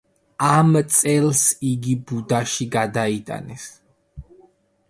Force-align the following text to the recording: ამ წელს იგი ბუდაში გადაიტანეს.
ამ 0.51 0.71
წელს 0.99 1.43
იგი 1.73 1.95
ბუდაში 2.13 2.67
გადაიტანეს. 2.77 3.71